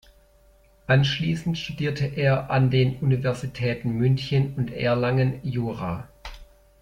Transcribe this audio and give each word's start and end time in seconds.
Anschließend 0.87 1.59
studierte 1.59 2.05
er 2.07 2.49
an 2.49 2.71
den 2.71 2.95
Universitäten 3.01 3.91
München 3.91 4.55
und 4.57 4.71
Erlangen 4.71 5.39
Jura. 5.43 6.07